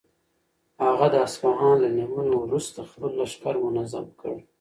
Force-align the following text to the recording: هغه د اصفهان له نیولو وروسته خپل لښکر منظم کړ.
هغه 0.87 1.07
د 1.13 1.15
اصفهان 1.27 1.75
له 1.83 1.89
نیولو 1.97 2.35
وروسته 2.45 2.79
خپل 2.91 3.11
لښکر 3.19 3.55
منظم 3.65 4.05
کړ. 4.19 4.35